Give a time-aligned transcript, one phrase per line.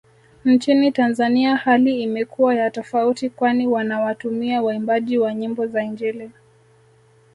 [0.45, 6.31] Nchini Tanzania hali imekuwa ya tofauti kwani wanawatumia waimbaji wa nyimbo za injili